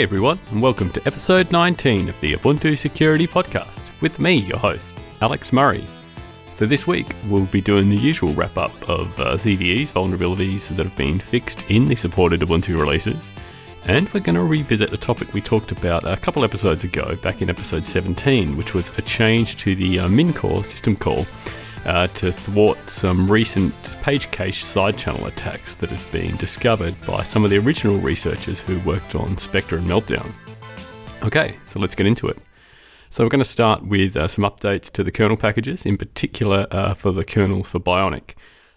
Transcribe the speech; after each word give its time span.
Hey 0.00 0.04
everyone, 0.04 0.38
and 0.50 0.62
welcome 0.62 0.88
to 0.92 1.06
episode 1.06 1.52
19 1.52 2.08
of 2.08 2.18
the 2.22 2.32
Ubuntu 2.32 2.74
Security 2.78 3.26
Podcast 3.26 3.84
with 4.00 4.18
me, 4.18 4.32
your 4.32 4.56
host, 4.56 4.94
Alex 5.20 5.52
Murray. 5.52 5.84
So, 6.54 6.64
this 6.64 6.86
week 6.86 7.08
we'll 7.28 7.44
be 7.44 7.60
doing 7.60 7.90
the 7.90 7.98
usual 7.98 8.32
wrap 8.32 8.56
up 8.56 8.72
of 8.88 9.20
uh, 9.20 9.34
CVEs, 9.34 9.88
vulnerabilities 9.88 10.68
that 10.68 10.86
have 10.86 10.96
been 10.96 11.20
fixed 11.20 11.70
in 11.70 11.86
the 11.86 11.96
supported 11.96 12.40
Ubuntu 12.40 12.80
releases, 12.80 13.30
and 13.84 14.08
we're 14.14 14.20
going 14.20 14.36
to 14.36 14.42
revisit 14.42 14.90
a 14.94 14.96
topic 14.96 15.34
we 15.34 15.42
talked 15.42 15.70
about 15.70 16.08
a 16.10 16.16
couple 16.16 16.44
episodes 16.44 16.82
ago, 16.82 17.14
back 17.16 17.42
in 17.42 17.50
episode 17.50 17.84
17, 17.84 18.56
which 18.56 18.72
was 18.72 18.96
a 18.96 19.02
change 19.02 19.58
to 19.58 19.74
the 19.74 19.98
uh, 19.98 20.08
MinCore 20.08 20.64
system 20.64 20.96
call 20.96 21.26
uh, 21.86 22.06
to 22.08 22.32
thwart 22.32 22.78
some 22.88 23.30
recent 23.30 23.74
page 24.02 24.30
cache 24.30 24.64
side 24.64 24.96
channel 24.96 25.26
attacks 25.26 25.74
that 25.76 25.90
have 25.90 26.12
been 26.12 26.36
discovered 26.36 26.94
by 27.06 27.22
some 27.22 27.44
of 27.44 27.50
the 27.50 27.58
original 27.58 27.98
researchers 27.98 28.60
who 28.60 28.78
worked 28.80 29.14
on 29.14 29.36
Spectre 29.38 29.76
and 29.76 29.86
Meltdown. 29.86 30.32
Okay, 31.22 31.56
so 31.66 31.78
let's 31.78 31.94
get 31.94 32.06
into 32.06 32.28
it. 32.28 32.38
So 33.10 33.24
we're 33.24 33.30
going 33.30 33.42
to 33.42 33.44
start 33.44 33.84
with 33.84 34.16
uh, 34.16 34.28
some 34.28 34.44
updates 34.44 34.90
to 34.92 35.02
the 35.02 35.10
kernel 35.10 35.36
packages, 35.36 35.84
in 35.84 35.96
particular 35.96 36.66
uh, 36.70 36.94
for 36.94 37.10
the 37.12 37.24
kernel 37.24 37.64
for 37.64 37.80
Bionic. 37.80 38.34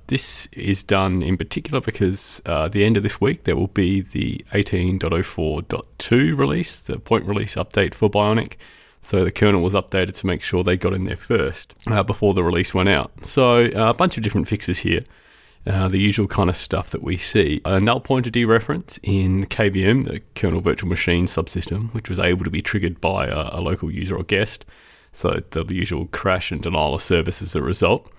This 0.08 0.48
is 0.48 0.84
done 0.84 1.24
in 1.24 1.38
particular 1.38 1.80
because 1.80 2.42
uh, 2.46 2.68
the 2.68 2.84
end 2.84 2.98
of 2.98 3.04
this 3.04 3.22
week 3.22 3.44
there 3.46 3.56
will 3.56 3.68
be 3.68 4.02
the 4.02 4.44
18.04.2 4.52 6.38
release, 6.38 6.80
the 6.82 7.00
point 7.00 7.26
release 7.26 7.56
update 7.56 7.94
for 7.94 8.10
Bionic. 8.10 8.56
So 9.04 9.26
the 9.26 9.32
kernel 9.32 9.62
was 9.62 9.74
updated 9.74 10.14
to 10.16 10.26
make 10.26 10.42
sure 10.42 10.64
they 10.64 10.78
got 10.78 10.94
in 10.94 11.04
there 11.04 11.18
first 11.18 11.76
uh, 11.88 12.04
before 12.04 12.34
the 12.34 12.44
release 12.44 12.74
went 12.74 12.88
out. 12.88 13.26
So 13.26 13.66
uh, 13.66 13.90
a 13.90 13.94
bunch 13.94 14.16
of 14.18 14.24
different 14.24 14.48
fixes 14.48 14.80
here. 14.80 15.04
Uh, 15.68 15.88
the 15.88 16.00
usual 16.00 16.28
kind 16.28 16.50
of 16.50 16.56
stuff 16.58 16.90
that 16.90 17.04
we 17.04 17.18
see. 17.18 17.62
A 17.66 17.80
null 17.80 18.00
pointer 18.00 18.30
dereference 18.30 19.00
in 19.04 19.46
KVM, 19.46 20.06
the 20.06 20.22
kernel 20.36 20.62
virtual 20.62 20.90
machine 20.90 21.26
subsystem, 21.26 21.94
which 21.94 22.10
was 22.10 22.20
able 22.20 22.44
to 22.44 22.50
be 22.50 22.62
triggered 22.62 23.00
by 23.00 23.28
a, 23.28 23.50
a 23.54 23.62
local 23.62 23.92
user 23.92 24.18
or 24.18 24.24
guest. 24.24 24.66
So 25.12 25.42
the 25.52 25.66
usual 25.70 26.08
crash 26.08 26.52
and 26.52 26.62
denial 26.62 26.96
of 26.96 27.02
service 27.02 27.42
as 27.42 27.56
a 27.56 27.62
result. 27.62 28.10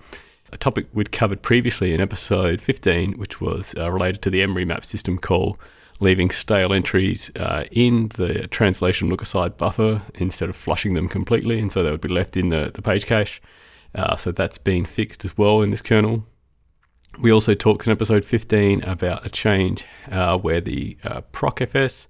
A 0.53 0.57
topic 0.57 0.87
we'd 0.93 1.11
covered 1.11 1.41
previously 1.41 1.93
in 1.93 1.99
episode 1.99 2.61
15, 2.61 3.13
which 3.13 3.41
was 3.41 3.75
uh, 3.77 3.91
related 3.91 4.21
to 4.23 4.29
the 4.29 4.39
mremap 4.41 4.85
system 4.85 5.17
call, 5.17 5.59
leaving 5.99 6.29
stale 6.29 6.73
entries 6.73 7.31
uh, 7.37 7.65
in 7.71 8.09
the 8.15 8.47
translation 8.47 9.09
look 9.09 9.21
aside 9.21 9.57
buffer 9.57 10.01
instead 10.15 10.49
of 10.49 10.55
flushing 10.55 10.93
them 10.93 11.07
completely, 11.07 11.59
and 11.59 11.71
so 11.71 11.83
they 11.83 11.91
would 11.91 12.01
be 12.01 12.09
left 12.09 12.35
in 12.35 12.49
the, 12.49 12.71
the 12.73 12.81
page 12.81 13.05
cache. 13.05 13.41
Uh, 13.93 14.15
so 14.17 14.31
that's 14.31 14.57
been 14.57 14.85
fixed 14.85 15.23
as 15.23 15.37
well 15.37 15.61
in 15.61 15.69
this 15.69 15.81
kernel. 15.81 16.25
We 17.19 17.31
also 17.31 17.53
talked 17.53 17.87
in 17.87 17.93
episode 17.93 18.25
15 18.25 18.83
about 18.83 19.25
a 19.25 19.29
change 19.29 19.85
uh, 20.11 20.37
where 20.37 20.59
the 20.59 20.97
uh, 21.05 21.21
procfs, 21.31 22.07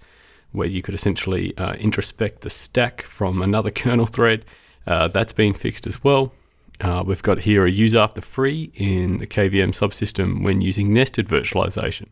where 0.52 0.67
you 0.67 0.81
could 0.81 0.95
essentially 0.95 1.55
uh, 1.58 1.73
introspect 1.73 2.42
the 2.42 2.49
stack 2.49 3.03
from 3.03 3.42
another 3.42 3.70
kernel 3.72 4.08
thread, 4.08 4.45
uh, 4.88 5.08
that's 5.09 5.33
been 5.33 5.53
fixed 5.53 5.86
as 5.86 6.03
well. 6.03 6.33
Uh, 6.81 7.03
we've 7.05 7.23
got 7.23 7.39
here 7.39 7.65
a 7.65 7.71
use 7.71 7.95
after 7.95 8.21
free 8.21 8.71
in 8.75 9.19
the 9.19 9.27
KVM 9.27 9.69
subsystem 9.69 10.43
when 10.43 10.61
using 10.61 10.93
nested 10.93 11.27
virtualization. 11.27 12.07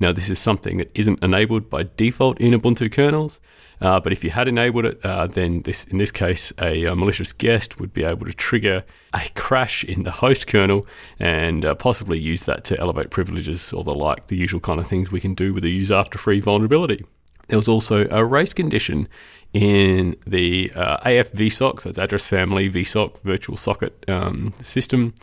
Now, 0.00 0.12
this 0.12 0.30
is 0.30 0.38
something 0.38 0.78
that 0.78 0.90
isn't 0.94 1.22
enabled 1.22 1.70
by 1.70 1.88
default 1.96 2.40
in 2.40 2.52
Ubuntu 2.52 2.90
kernels, 2.90 3.40
uh, 3.80 4.00
but 4.00 4.12
if 4.12 4.24
you 4.24 4.30
had 4.30 4.48
enabled 4.48 4.84
it, 4.84 5.04
uh, 5.04 5.26
then 5.26 5.62
this, 5.62 5.84
in 5.84 5.98
this 5.98 6.10
case, 6.10 6.52
a, 6.60 6.84
a, 6.84 6.96
malicious 6.96 7.32
guest 7.32 7.78
would 7.78 7.92
be 7.92 8.04
able 8.04 8.26
to 8.26 8.32
trigger 8.32 8.84
a 9.14 9.28
crash 9.34 9.84
in 9.84 10.02
the 10.02 10.10
host 10.10 10.46
kernel 10.46 10.86
and 11.18 11.64
uh, 11.64 11.74
possibly 11.74 12.18
use 12.18 12.44
that 12.44 12.64
to 12.64 12.78
elevate 12.78 13.10
privileges 13.10 13.72
or 13.72 13.84
the 13.84 13.94
like, 13.94 14.26
the 14.28 14.36
usual 14.36 14.60
kind 14.60 14.80
of 14.80 14.86
things 14.86 15.12
we 15.12 15.20
can 15.20 15.34
do 15.34 15.52
with 15.54 15.64
a 15.64 15.68
use 15.68 15.92
after 15.92 16.18
free 16.18 16.40
vulnerability. 16.40 17.04
There 17.48 17.58
was 17.58 17.68
also 17.68 18.06
a 18.10 18.24
race 18.24 18.52
condition 18.52 19.08
in 19.52 20.16
the 20.26 20.70
uh, 20.74 20.98
so 21.04 21.72
it's 21.88 21.98
address 21.98 22.26
family 22.26 22.68
VSOCK 22.70 23.20
virtual 23.22 23.56
socket 23.56 24.04
um, 24.08 24.52
system 24.62 25.14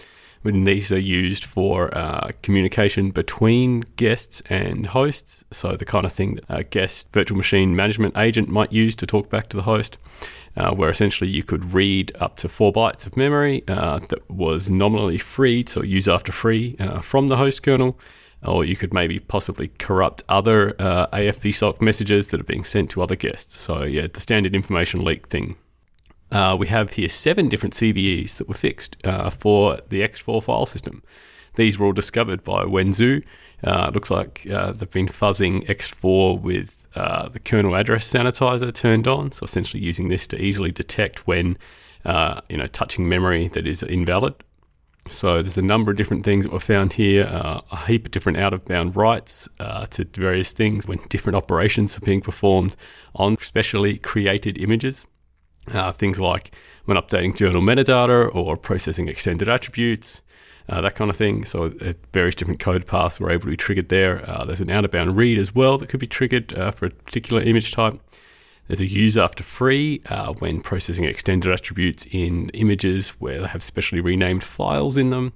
when 0.46 0.64
these 0.64 0.92
are 0.92 1.00
used 1.00 1.44
for 1.44 1.96
uh, 1.98 2.30
communication 2.44 3.10
between 3.10 3.82
guests 3.96 4.44
and 4.48 4.86
hosts. 4.86 5.44
So, 5.50 5.76
the 5.76 5.86
kind 5.86 6.06
of 6.06 6.14
thing 6.14 6.36
that 6.36 6.44
a 6.50 6.64
guest 6.64 7.12
virtual 7.12 7.36
machine 7.36 7.76
management 7.76 8.16
agent 8.16 8.48
might 8.48 8.72
use 8.72 8.96
to 8.98 9.08
talk 9.08 9.28
back 9.32 9.50
to 9.50 9.58
the 9.58 9.64
host, 9.64 9.98
uh, 10.56 10.70
where 10.72 10.92
essentially 10.92 11.32
you 11.32 11.42
could 11.42 11.74
read 11.74 12.12
up 12.20 12.38
to 12.38 12.48
four 12.48 12.72
bytes 12.72 13.08
of 13.08 13.18
memory 13.18 13.64
uh, 13.68 13.98
that 14.10 14.30
was 14.30 14.70
nominally 14.70 15.18
free, 15.18 15.66
so 15.68 15.82
use 15.82 16.08
after 16.08 16.32
free 16.32 16.76
uh, 16.80 17.02
from 17.02 17.28
the 17.28 17.38
host 17.38 17.64
kernel. 17.64 17.98
Or 18.46 18.64
you 18.64 18.76
could 18.76 18.94
maybe 18.94 19.20
possibly 19.20 19.70
corrupt 19.80 20.24
other 20.30 20.80
uh, 20.80 21.08
AF 21.14 21.40
VSOCK 21.42 21.82
messages 21.82 22.30
that 22.30 22.40
are 22.40 22.46
being 22.46 22.64
sent 22.64 22.90
to 22.92 23.02
other 23.02 23.16
guests. 23.16 23.58
So, 23.58 23.84
yeah, 23.84 24.08
the 24.12 24.20
standard 24.20 24.56
information 24.56 25.04
leak 25.04 25.28
thing 25.28 25.56
uh, 26.32 26.56
we 26.58 26.68
have 26.68 26.92
here 26.92 27.10
seven 27.10 27.50
different 27.50 27.74
CVEs 27.76 28.38
that 28.38 28.48
were 28.48 28.56
fixed 28.56 28.98
uh, 29.06 29.30
for 29.30 29.78
the 29.90 30.02
ext4 30.02 30.44
file 30.44 30.66
system. 30.66 31.04
These 31.56 31.80
were 31.80 31.86
all 31.86 31.94
discovered 31.94 32.44
by 32.44 32.66
Wen 32.66 32.90
Xu. 32.90 33.24
Uh, 33.64 33.92
looks 33.94 34.12
like 34.12 34.46
uh, 34.52 34.72
they've 34.74 34.92
been 34.92 35.08
fuzzing 35.08 35.66
ext4 35.68 36.42
with 36.42 36.88
uh, 36.96 37.30
the 37.30 37.40
kernel 37.40 37.76
address 37.76 38.12
sanitizer 38.12 38.74
turned 38.74 39.08
on, 39.08 39.32
so 39.32 39.44
essentially 39.44 39.82
using 39.82 40.10
this 40.10 40.28
to 40.28 40.42
easily 40.42 40.72
detect 40.72 41.28
when 41.28 41.58
uh, 42.04 42.42
you 42.50 42.58
know 42.58 42.68
touching 42.68 43.08
memory 43.08 43.48
that 43.50 43.66
is 43.66 43.84
invalid. 43.84 44.34
So 45.08 45.42
there's 45.42 45.58
a 45.58 45.62
number 45.62 45.92
of 45.92 45.98
different 45.98 46.26
things 46.26 46.46
that 46.46 46.52
were 46.52 46.60
found 46.60 46.94
here, 46.94 47.26
uh, 47.26 47.62
a 47.72 47.86
heap 47.86 48.06
of 48.06 48.12
different 48.12 48.40
out-of-bound 48.40 48.96
writes 48.96 49.48
uh, 49.60 49.86
to 49.88 50.04
various 50.04 50.52
things 50.52 50.88
when 50.88 51.00
different 51.10 51.36
operations 51.36 51.96
are 51.96 52.02
being 52.02 52.22
performed 52.22 52.76
on 53.14 53.38
specially 53.38 53.98
created 54.00 54.58
images. 54.58 55.06
Uh, 55.72 55.92
things 55.92 56.20
like 56.20 56.54
when 56.86 56.98
updating 56.98 57.36
journal 57.36 57.62
metadata 57.62 58.34
or 58.36 58.58
processing 58.58 59.08
extended 59.08 59.48
attributes, 59.48 60.22
uh, 60.70 60.82
that 60.82 60.96
kind 60.96 61.10
of 61.10 61.16
thing. 61.16 61.46
So 61.46 61.66
uh, 61.66 61.94
various 62.12 62.36
different 62.36 62.60
code 62.60 62.88
paths 62.88 63.20
were 63.20 63.32
able 63.32 63.44
to 63.44 63.50
be 63.50 63.58
triggered 63.58 63.90
there. 63.90 64.28
Uh, 64.30 64.44
there's 64.46 64.62
an 64.62 64.72
out-of-bound 64.72 65.16
read 65.16 65.38
as 65.38 65.54
well 65.54 65.78
that 65.78 65.88
could 65.88 66.00
be 66.00 66.08
triggered 66.08 66.52
for 66.52 66.88
a 66.88 66.90
particular 66.90 67.42
image 67.44 67.72
type. 67.72 68.00
There's 68.68 68.82
a 68.82 68.88
use 68.88 69.18
after 69.18 69.44
free 69.44 70.02
uh, 70.10 70.34
when 70.34 70.62
processing 70.62 71.06
extended 71.06 71.52
attributes 71.52 72.08
in 72.12 72.50
images 72.50 73.10
where 73.10 73.42
they 73.42 73.48
have 73.48 73.62
specially 73.64 74.02
renamed 74.02 74.44
files 74.44 74.98
in 74.98 75.12
them, 75.12 75.34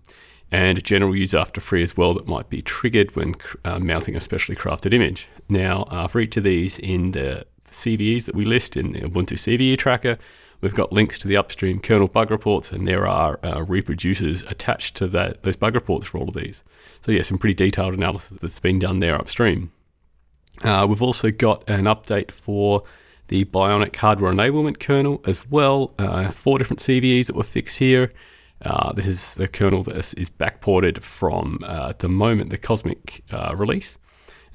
and 0.52 0.78
a 0.80 0.82
general 0.82 1.16
use 1.16 1.34
after 1.34 1.62
free 1.62 1.84
as 1.84 1.96
well 1.96 2.14
that 2.14 2.28
might 2.28 2.50
be 2.50 2.62
triggered 2.62 3.16
when 3.16 3.36
mounting 3.64 4.16
a 4.16 4.20
specially 4.20 4.56
crafted 4.56 4.94
image. 4.94 5.28
Now, 5.48 6.08
for 6.08 6.20
each 6.20 6.38
of 6.38 6.44
these 6.44 6.80
in 6.80 7.12
the 7.12 7.46
CVEs 7.72 8.26
that 8.26 8.36
we 8.36 8.46
list 8.46 8.76
in 8.78 8.92
the 8.92 9.02
Ubuntu 9.02 9.34
CVE 9.34 9.78
tracker. 9.78 10.18
We've 10.62 10.76
got 10.76 10.92
links 10.92 11.18
to 11.20 11.28
the 11.28 11.38
upstream 11.38 11.80
kernel 11.80 12.08
bug 12.08 12.32
reports, 12.32 12.72
and 12.72 12.86
there 12.86 13.08
are 13.08 13.40
uh, 13.44 13.64
reproducers 13.64 14.50
attached 14.50 14.96
to 14.98 15.08
that, 15.08 15.44
those 15.44 15.56
bug 15.56 15.74
reports 15.74 16.06
for 16.06 16.18
all 16.18 16.28
of 16.28 16.36
these. 16.36 16.64
So, 17.02 17.12
yeah, 17.12 17.22
some 17.22 17.38
pretty 17.38 17.54
detailed 17.54 17.94
analysis 17.94 18.38
that's 18.42 18.60
been 18.60 18.80
done 18.80 19.00
there 19.00 19.16
upstream. 19.16 19.72
Uh, 20.64 20.86
we've 20.90 21.02
also 21.02 21.32
got 21.32 21.70
an 21.70 21.86
update 21.86 22.32
for 22.32 22.84
the 23.30 23.46
Bionic 23.46 23.96
hardware 23.96 24.34
enablement 24.34 24.80
kernel 24.80 25.22
as 25.26 25.50
well. 25.50 25.94
Uh, 25.98 26.30
four 26.30 26.58
different 26.58 26.80
CVEs 26.82 27.28
that 27.28 27.36
were 27.36 27.44
fixed 27.44 27.80
here. 27.80 28.12
Uh, 28.62 28.92
this 28.92 29.08
is 29.08 29.36
the 29.36 29.48
kernel 29.48 29.84
that 29.84 30.14
is 30.18 30.30
backported 30.30 31.02
from 31.02 31.60
uh, 31.64 31.94
the 32.00 32.10
moment 32.10 32.50
the 32.50 32.58
Cosmic 32.58 33.24
uh, 33.32 33.56
release. 33.56 33.98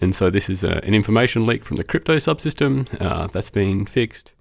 And 0.01 0.15
so 0.15 0.29
this 0.29 0.51
is 0.51 0.63
a, 0.63 0.85
an 0.85 0.93
information 0.93 1.47
leak 1.47 1.65
from 1.65 1.77
the 1.77 1.85
crypto 1.85 2.17
subsystem 2.17 2.89
uh, 3.01 3.29
that's 3.29 3.51
been 3.51 3.87
fixed. 3.87 4.33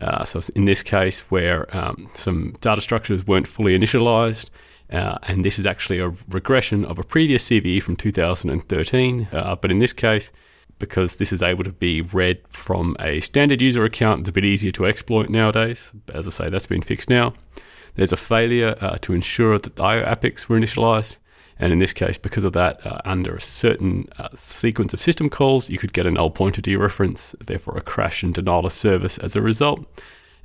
Uh, 0.00 0.24
so 0.24 0.40
in 0.54 0.66
this 0.66 0.82
case, 0.82 1.20
where 1.30 1.74
um, 1.74 2.10
some 2.12 2.54
data 2.60 2.80
structures 2.80 3.26
weren't 3.26 3.48
fully 3.48 3.78
initialized, 3.78 4.50
uh, 4.92 5.16
and 5.22 5.44
this 5.44 5.58
is 5.58 5.66
actually 5.66 5.98
a 5.98 6.12
regression 6.28 6.84
of 6.84 6.98
a 6.98 7.02
previous 7.02 7.48
CVE 7.48 7.82
from 7.82 7.96
2013. 7.96 9.28
Uh, 9.32 9.56
but 9.56 9.70
in 9.70 9.78
this 9.78 9.92
case, 9.92 10.30
because 10.78 11.16
this 11.16 11.32
is 11.32 11.42
able 11.42 11.64
to 11.64 11.72
be 11.72 12.00
read 12.00 12.40
from 12.48 12.96
a 13.00 13.20
standard 13.20 13.62
user 13.62 13.84
account, 13.84 14.20
it's 14.20 14.28
a 14.28 14.32
bit 14.32 14.44
easier 14.44 14.72
to 14.72 14.86
exploit 14.86 15.28
nowadays. 15.30 15.92
As 16.12 16.26
I 16.26 16.30
say, 16.30 16.46
that's 16.48 16.66
been 16.66 16.82
fixed 16.82 17.08
now. 17.08 17.34
There's 17.94 18.12
a 18.12 18.16
failure 18.16 18.76
uh, 18.80 18.96
to 19.00 19.14
ensure 19.14 19.58
that 19.58 19.76
the 19.76 19.82
IO 19.82 20.04
APICs 20.04 20.48
were 20.48 20.58
initialized. 20.58 21.16
And 21.58 21.72
in 21.72 21.78
this 21.78 21.94
case, 21.94 22.18
because 22.18 22.44
of 22.44 22.52
that, 22.52 22.86
uh, 22.86 23.00
under 23.06 23.34
a 23.34 23.40
certain 23.40 24.06
uh, 24.18 24.28
sequence 24.34 24.92
of 24.92 25.00
system 25.00 25.30
calls, 25.30 25.70
you 25.70 25.78
could 25.78 25.94
get 25.94 26.04
a 26.04 26.10
null 26.10 26.30
pointer 26.30 26.60
dereference, 26.60 27.34
therefore 27.46 27.78
a 27.78 27.80
crash 27.80 28.22
and 28.22 28.34
denial 28.34 28.66
of 28.66 28.72
service 28.72 29.16
as 29.18 29.34
a 29.34 29.40
result. 29.40 29.86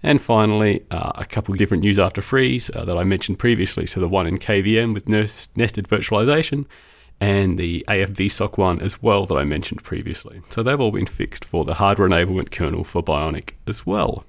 And 0.04 0.22
finally, 0.22 0.84
uh, 0.90 1.12
a 1.16 1.26
couple 1.26 1.54
of 1.54 1.58
different 1.58 1.84
use 1.84 2.00
after 2.00 2.22
frees 2.22 2.72
uh, 2.74 2.86
that 2.86 2.98
I 2.98 3.04
mentioned 3.04 3.40
previously. 3.40 3.86
So 3.86 4.00
the 4.00 4.08
one 4.08 4.26
in 4.26 4.40
KVM 4.40 4.94
with 4.94 5.08
nested 5.10 5.88
virtualization, 5.88 6.66
and 7.22 7.60
the 7.60 7.86
AFVSOCK 7.88 8.58
one 8.58 8.82
as 8.82 9.02
well 9.02 9.28
that 9.28 9.36
I 9.36 9.46
mentioned 9.46 9.84
previously. 9.84 10.42
So 10.50 10.64
they've 10.64 10.82
all 10.82 10.92
been 10.92 11.06
fixed 11.06 11.46
for 11.46 11.64
the 11.64 11.76
hardware 11.76 12.10
enablement 12.10 12.52
kernel 12.52 12.84
for 12.84 13.04
Bionic 13.04 13.52
as 13.68 13.86
well. 13.86 14.26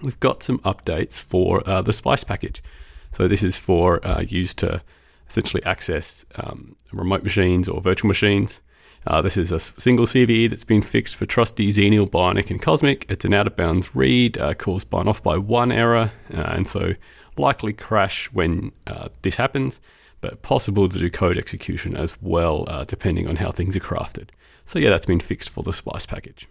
We've 0.00 0.18
got 0.20 0.44
some 0.44 0.60
updates 0.60 1.20
for 1.20 1.68
uh, 1.68 1.82
the 1.82 1.92
Spice 1.92 2.22
package. 2.22 2.62
So 3.10 3.26
this 3.26 3.42
is 3.42 3.58
for 3.58 4.06
uh, 4.06 4.20
used 4.20 4.58
to 4.58 4.82
essentially 5.28 5.64
access 5.64 6.24
um, 6.36 6.76
remote 6.92 7.24
machines 7.24 7.68
or 7.68 7.80
virtual 7.80 8.06
machines. 8.06 8.60
Uh, 9.08 9.20
this 9.20 9.36
is 9.36 9.50
a 9.50 9.58
single 9.58 10.06
CVE 10.06 10.48
that's 10.48 10.64
been 10.64 10.82
fixed 10.82 11.16
for 11.16 11.26
Trusty, 11.26 11.68
Xenial, 11.70 12.08
Bionic, 12.08 12.50
and 12.50 12.62
Cosmic. 12.62 13.06
It's 13.08 13.24
an 13.24 13.34
out 13.34 13.48
of 13.48 13.56
bounds 13.56 13.96
read 13.96 14.38
uh, 14.38 14.54
caused 14.54 14.90
by 14.90 15.00
an 15.00 15.08
off 15.08 15.22
by 15.22 15.38
one 15.38 15.72
error, 15.72 16.12
uh, 16.32 16.40
and 16.40 16.68
so 16.68 16.94
likely 17.36 17.72
crash 17.72 18.26
when 18.32 18.72
uh, 18.86 19.08
this 19.22 19.36
happens, 19.36 19.80
but 20.20 20.42
possible 20.42 20.88
to 20.88 20.98
do 20.98 21.10
code 21.10 21.36
execution 21.36 21.96
as 21.96 22.20
well, 22.20 22.64
uh, 22.68 22.84
depending 22.84 23.28
on 23.28 23.36
how 23.36 23.50
things 23.50 23.76
are 23.76 23.80
crafted. 23.80 24.28
So, 24.64 24.78
yeah, 24.78 24.90
that's 24.90 25.06
been 25.06 25.20
fixed 25.20 25.50
for 25.50 25.62
the 25.62 25.72
Spice 25.72 26.06
package. 26.06 26.48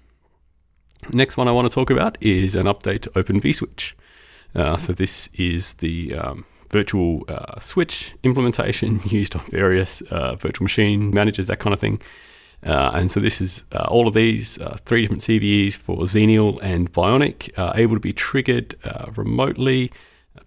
Next 1.14 1.38
one 1.38 1.48
I 1.48 1.52
want 1.52 1.70
to 1.70 1.74
talk 1.74 1.90
about 1.90 2.18
is 2.22 2.56
an 2.56 2.68
update 2.68 3.02
to 3.02 3.12
Open 3.18 3.42
vSwitch. 3.42 3.94
Uh, 4.54 4.78
so, 4.78 4.94
this 4.94 5.30
is 5.34 5.74
the 5.76 6.16
um, 6.16 6.46
virtual 6.72 7.24
uh, 7.28 7.60
switch 7.60 8.16
implementation 8.24 9.02
used 9.06 9.36
on 9.36 9.44
various 9.50 10.02
uh, 10.04 10.36
virtual 10.36 10.64
machine 10.64 11.12
managers, 11.12 11.48
that 11.48 11.60
kind 11.60 11.74
of 11.74 11.80
thing. 11.80 12.02
Uh, 12.66 12.92
and 12.96 13.12
so 13.12 13.20
this 13.20 13.42
is 13.42 13.64
uh, 13.74 13.86
all 13.90 14.08
of 14.08 14.16
these 14.16 14.58
three 14.86 15.02
different 15.02 15.22
CVEs 15.22 15.76
for 15.76 15.98
Xenial 15.98 16.58
and 16.64 16.92
Bionic 16.92 17.52
able 17.78 17.96
to 17.96 18.00
be 18.00 18.14
triggered 18.14 18.74
remotely 19.16 19.92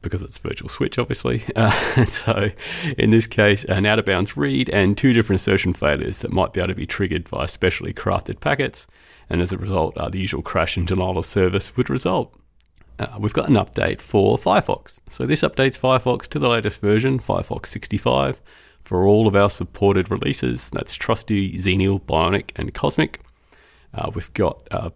because 0.02 0.22
it's 0.22 0.38
virtual 0.38 0.68
switch, 0.68 0.98
obviously. 0.98 1.44
so 2.06 2.50
in 2.96 3.10
this 3.10 3.26
case, 3.26 3.64
an 3.64 3.86
out 3.86 3.98
of 3.98 4.04
bounds 4.04 4.36
read 4.36 4.68
and 4.70 4.96
two 4.96 5.12
different 5.12 5.40
assertion 5.40 5.72
failures 5.72 6.20
that 6.20 6.32
might 6.32 6.52
be 6.52 6.60
able 6.60 6.68
to 6.68 6.74
be 6.74 6.86
triggered 6.86 7.28
by 7.30 7.46
specially 7.46 7.92
crafted 7.92 8.40
packets. 8.40 8.86
And 9.30 9.42
as 9.42 9.52
a 9.52 9.58
result, 9.58 9.94
the 10.10 10.18
usual 10.18 10.42
crash 10.42 10.76
and 10.76 10.86
denial 10.86 11.18
of 11.18 11.26
service 11.26 11.76
would 11.76 11.90
result 11.90 12.34
uh, 12.98 13.06
we've 13.18 13.32
got 13.32 13.48
an 13.48 13.54
update 13.54 14.00
for 14.00 14.36
Firefox. 14.36 14.98
So 15.08 15.26
this 15.26 15.42
updates 15.42 15.78
Firefox 15.78 16.22
to 16.28 16.38
the 16.38 16.48
latest 16.48 16.80
version, 16.80 17.18
Firefox 17.18 17.66
65, 17.66 18.40
for 18.82 19.06
all 19.06 19.26
of 19.26 19.36
our 19.36 19.50
supported 19.50 20.10
releases. 20.10 20.70
That's 20.70 20.94
Trusty, 20.94 21.56
Xenial, 21.58 22.00
Bionic, 22.00 22.50
and 22.56 22.74
Cosmic. 22.74 23.20
Uh, 23.94 24.10
we've 24.14 24.32
got 24.34 24.66
uh, 24.70 24.76
uh 24.76 24.90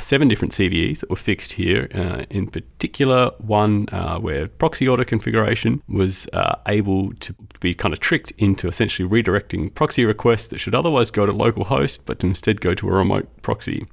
seven 0.00 0.28
different 0.28 0.52
CVEs 0.52 1.00
that 1.00 1.10
were 1.10 1.16
fixed 1.16 1.52
here. 1.52 1.88
Uh, 1.94 2.24
in 2.30 2.46
particular, 2.46 3.30
one 3.38 3.88
uh, 3.92 4.18
where 4.18 4.48
proxy 4.48 4.88
auto 4.88 5.04
configuration 5.04 5.82
was 5.88 6.28
able 6.66 7.12
to 7.14 7.34
be 7.60 7.74
kind 7.74 7.92
of 7.92 8.00
tricked 8.00 8.32
into 8.38 8.68
essentially 8.68 9.08
redirecting 9.08 9.74
proxy 9.74 10.04
requests 10.04 10.48
that 10.48 10.58
should 10.58 10.74
otherwise 10.74 11.10
go 11.10 11.26
to 11.26 11.32
localhost, 11.32 12.00
but 12.04 12.18
to 12.20 12.26
instead 12.26 12.60
go 12.60 12.74
to 12.74 12.88
a 12.88 12.92
remote 12.92 13.28
proxy. 13.42 13.86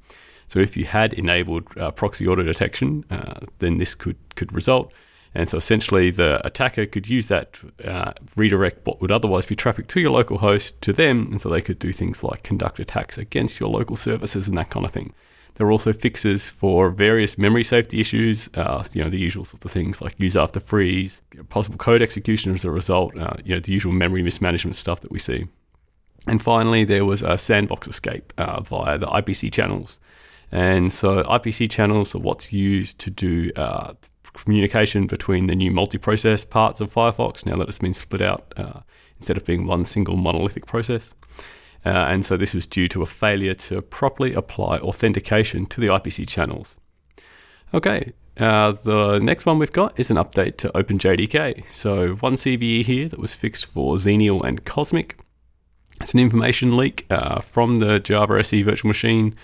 So 0.50 0.58
if 0.58 0.76
you 0.76 0.84
had 0.84 1.12
enabled 1.12 1.68
uh, 1.78 1.92
proxy 1.92 2.26
auto 2.26 2.42
detection, 2.42 3.04
uh, 3.08 3.40
then 3.60 3.78
this 3.78 3.94
could 3.94 4.16
could 4.34 4.52
result. 4.52 4.92
And 5.32 5.48
so 5.48 5.56
essentially, 5.56 6.10
the 6.10 6.44
attacker 6.44 6.86
could 6.86 7.08
use 7.08 7.28
that 7.28 7.56
uh, 7.84 8.14
redirect 8.34 8.84
what 8.84 9.00
would 9.00 9.12
otherwise 9.12 9.46
be 9.46 9.54
traffic 9.54 9.86
to 9.86 10.00
your 10.00 10.10
local 10.10 10.38
host 10.38 10.82
to 10.82 10.92
them, 10.92 11.28
and 11.30 11.40
so 11.40 11.48
they 11.48 11.60
could 11.60 11.78
do 11.78 11.92
things 11.92 12.24
like 12.24 12.42
conduct 12.42 12.80
attacks 12.80 13.16
against 13.16 13.60
your 13.60 13.68
local 13.68 13.94
services 13.94 14.48
and 14.48 14.58
that 14.58 14.70
kind 14.70 14.84
of 14.84 14.90
thing. 14.90 15.12
There 15.54 15.66
are 15.66 15.72
also 15.72 15.92
fixes 15.92 16.48
for 16.48 16.90
various 16.90 17.36
memory 17.36 17.64
safety 17.64 18.00
issues, 18.00 18.48
uh, 18.54 18.84
you 18.92 19.02
know, 19.02 19.10
the 19.10 19.18
usual 19.18 19.44
sorts 19.44 19.64
of 19.64 19.70
things 19.70 20.00
like 20.00 20.18
use 20.18 20.36
after 20.36 20.60
frees, 20.60 21.22
possible 21.48 21.76
code 21.76 22.02
execution 22.02 22.54
as 22.54 22.64
a 22.64 22.70
result, 22.70 23.16
uh, 23.18 23.34
you 23.44 23.54
know, 23.54 23.60
the 23.60 23.72
usual 23.72 23.92
memory 23.92 24.22
mismanagement 24.22 24.76
stuff 24.76 25.00
that 25.00 25.10
we 25.10 25.18
see. 25.18 25.46
And 26.26 26.42
finally, 26.42 26.84
there 26.84 27.04
was 27.04 27.22
a 27.22 27.38
sandbox 27.38 27.88
escape 27.88 28.32
uh, 28.38 28.60
via 28.62 28.98
the 28.98 29.06
IPC 29.06 29.52
channels. 29.52 29.98
And 30.52 30.92
so 30.92 31.22
IPC 31.24 31.70
channels 31.70 32.14
are 32.14 32.18
what's 32.18 32.52
used 32.52 32.98
to 33.00 33.10
do 33.10 33.50
uh, 33.56 33.94
communication 34.32 35.06
between 35.06 35.46
the 35.46 35.54
new 35.54 35.70
multi-process 35.70 36.44
parts 36.44 36.80
of 36.80 36.92
Firefox 36.92 37.46
now 37.46 37.56
that 37.56 37.68
it's 37.68 37.78
been 37.78 37.94
split 37.94 38.22
out 38.22 38.52
uh, 38.56 38.80
instead 39.16 39.36
of 39.36 39.44
being 39.44 39.66
one 39.66 39.84
single 39.84 40.16
monolithic 40.16 40.66
process. 40.66 41.12
Uh, 41.84 41.88
and 41.88 42.24
so 42.24 42.36
this 42.36 42.54
was 42.54 42.66
due 42.66 42.88
to 42.88 43.02
a 43.02 43.06
failure 43.06 43.54
to 43.54 43.80
properly 43.80 44.34
apply 44.34 44.78
authentication 44.78 45.66
to 45.66 45.80
the 45.80 45.86
IPC 45.86 46.28
channels. 46.28 46.78
Okay, 47.72 48.12
uh, 48.36 48.72
the 48.72 49.18
next 49.18 49.46
one 49.46 49.58
we've 49.58 49.72
got 49.72 49.98
is 49.98 50.10
an 50.10 50.16
update 50.16 50.56
to 50.58 50.70
OpenJDK. 50.70 51.64
So 51.70 52.14
one 52.16 52.34
CVE 52.34 52.84
here 52.84 53.08
that 53.08 53.18
was 53.18 53.34
fixed 53.34 53.66
for 53.66 53.96
Xenial 53.96 54.44
and 54.44 54.64
Cosmic. 54.64 55.18
It's 56.00 56.14
an 56.14 56.20
information 56.20 56.76
leak 56.76 57.06
uh, 57.10 57.40
from 57.40 57.76
the 57.76 57.98
Java 57.98 58.38
SE 58.40 58.62
virtual 58.62 58.88
machine 58.88 59.34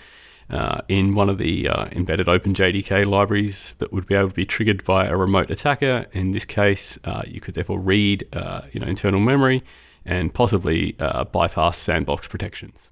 uh, 0.49 0.81
in 0.87 1.13
one 1.13 1.29
of 1.29 1.37
the 1.37 1.67
uh, 1.67 1.85
embedded 1.91 2.27
OpenJDK 2.27 3.05
libraries 3.05 3.75
that 3.77 3.91
would 3.91 4.07
be 4.07 4.15
able 4.15 4.29
to 4.29 4.33
be 4.33 4.45
triggered 4.45 4.83
by 4.83 5.05
a 5.05 5.15
remote 5.15 5.51
attacker. 5.51 6.05
In 6.13 6.31
this 6.31 6.45
case, 6.45 6.97
uh, 7.03 7.21
you 7.27 7.39
could 7.39 7.53
therefore 7.53 7.79
read 7.79 8.27
uh, 8.33 8.61
you 8.71 8.79
know, 8.79 8.87
internal 8.87 9.19
memory 9.19 9.63
and 10.07 10.33
possibly 10.33 10.95
uh, 10.99 11.25
bypass 11.25 11.77
sandbox 11.77 12.27
protections. 12.27 12.89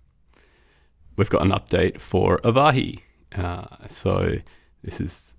We've 1.15 1.29
got 1.29 1.41
an 1.41 1.49
update 1.49 1.99
for 1.99 2.39
Avahi. 2.39 2.99
Uh, 3.33 3.65
so 3.87 4.35
this 4.83 5.01
is 5.01 5.33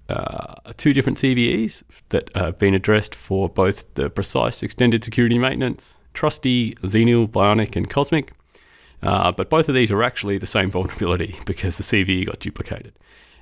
two 0.76 0.92
different 0.92 1.18
CVEs 1.18 1.84
that 2.08 2.34
have 2.34 2.58
been 2.58 2.74
addressed 2.74 3.14
for 3.14 3.48
both 3.48 3.94
the 3.94 4.10
precise 4.10 4.62
extended 4.62 5.04
security 5.04 5.38
maintenance, 5.38 5.96
Trusty, 6.14 6.74
Xenial, 6.76 7.28
Bionic, 7.28 7.76
and 7.76 7.88
Cosmic. 7.88 8.32
Uh, 9.02 9.30
but 9.30 9.50
both 9.50 9.68
of 9.68 9.74
these 9.74 9.92
are 9.92 10.02
actually 10.02 10.38
the 10.38 10.46
same 10.46 10.70
vulnerability 10.76 11.36
because 11.44 11.76
the 11.76 11.84
CVE 11.84 12.26
got 12.26 12.40
duplicated. 12.40 12.94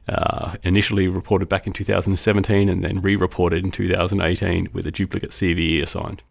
Uh, 0.06 0.56
initially 0.64 1.08
reported 1.08 1.48
back 1.48 1.66
in 1.66 1.72
2017 1.72 2.68
and 2.68 2.84
then 2.84 3.00
re 3.00 3.16
reported 3.16 3.64
in 3.64 3.70
2018 3.70 4.68
with 4.74 4.86
a 4.86 4.90
duplicate 4.90 5.30
CVE 5.30 5.82
assigned. 5.82 6.22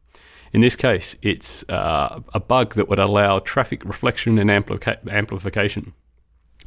In 0.53 0.61
this 0.61 0.75
case, 0.75 1.15
it's 1.21 1.67
uh, 1.69 2.21
a 2.33 2.39
bug 2.39 2.75
that 2.75 2.88
would 2.88 3.00
allow 3.00 3.39
traffic 3.39 3.83
reflection 3.83 4.38
and 4.38 4.50
ampli- 4.50 5.11
amplification. 5.11 5.94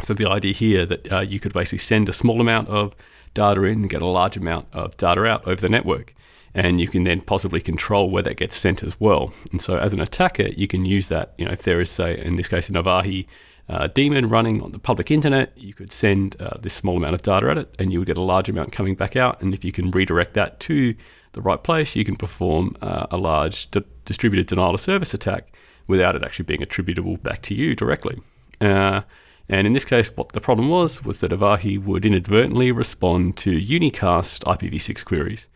So 0.03 0.13
the 0.13 0.29
idea 0.29 0.53
here 0.53 0.85
that 0.85 1.13
uh, 1.13 1.21
you 1.21 1.41
could 1.41 1.53
basically 1.53 1.79
send 1.79 2.09
a 2.09 2.13
small 2.13 2.41
amount 2.41 2.69
of 2.69 2.95
data 3.33 3.63
in 3.63 3.83
and 3.83 3.89
get 3.89 4.03
a 4.03 4.07
large 4.07 4.37
amount 4.37 4.67
of 4.73 4.97
data 4.97 5.25
out 5.25 5.47
over 5.47 5.61
the 5.61 5.69
network 5.69 6.15
and 6.57 6.81
you 6.81 6.89
can 6.89 7.05
then 7.05 7.21
possibly 7.21 7.61
control 7.61 8.11
where 8.11 8.23
that 8.23 8.39
gets 8.39 8.57
sent 8.57 8.83
as 8.83 8.99
well. 8.99 9.33
And 9.53 9.61
so, 9.61 9.77
as 9.77 9.93
an 9.93 10.01
attacker, 10.01 10.49
you 10.57 10.67
can 10.67 10.87
use 10.87 11.09
that. 11.09 11.35
You 11.37 11.45
know, 11.45 11.53
if 11.53 11.63
there 11.63 11.83
is, 11.83 11.91
say, 11.91 12.19
in 12.19 12.37
this 12.37 12.49
case, 12.49 12.71
a 12.71 12.73
Avahi 12.73 13.27
uh, 13.69 13.89
daemon 13.89 14.31
running 14.31 14.63
on 14.63 14.73
the 14.73 14.79
public 14.79 15.11
internet, 15.11 15.53
you 15.55 15.75
could 15.75 15.93
send 15.93 16.41
uh, 16.41 16.57
this 16.59 16.73
small 16.73 16.97
amount 16.97 17.15
of 17.15 17.21
data 17.21 17.51
at 17.51 17.59
it, 17.59 17.75
and 17.79 17.93
you 17.93 17.99
would 17.99 18.07
get 18.07 18.17
a 18.17 18.23
large 18.23 18.49
amount 18.49 18.73
coming 18.73 18.95
back 18.95 19.17
out. 19.17 19.43
And 19.43 19.53
if 19.53 19.65
you 19.67 19.73
can 19.73 19.91
redirect 19.91 20.33
that 20.33 20.59
to 20.61 20.95
the 21.37 21.43
right 21.43 21.63
place, 21.63 21.95
you 21.95 22.05
can 22.05 22.17
perform 22.17 22.77
uh, 22.83 23.07
a 23.11 23.17
large 23.17 23.71
di- 23.71 23.85
distributed 24.05 24.49
denial 24.49 24.75
of 24.75 24.81
service 24.81 25.15
attack 25.15 25.55
without 25.87 26.17
it 26.17 26.25
actually 26.25 26.47
being 26.47 26.63
attributable 26.63 27.17
back 27.19 27.43
to 27.43 27.55
you 27.55 27.77
directly. 27.77 28.21
Uh, 28.61 29.03
and 29.49 29.67
in 29.67 29.73
this 29.73 29.85
case, 29.85 30.11
what 30.17 30.31
the 30.31 30.41
problem 30.41 30.69
was 30.69 31.05
was 31.05 31.21
that 31.21 31.31
Avahi 31.31 31.81
would 31.81 32.05
inadvertently 32.05 32.73
respond 32.73 33.37
to 33.37 33.51
unicast 33.51 34.43
IPv6 34.43 35.05
queries 35.05 35.49